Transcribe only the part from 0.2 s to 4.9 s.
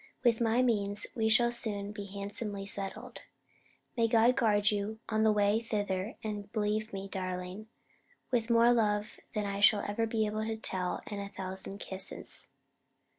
With my Means, we should soon be Handsomely Settled. May God guard